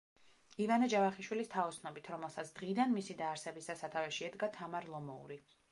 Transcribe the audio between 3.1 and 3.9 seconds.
დაარსებისა